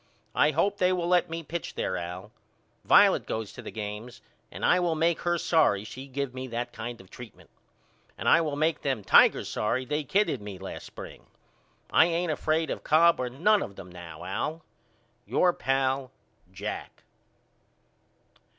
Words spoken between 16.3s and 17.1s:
JACK.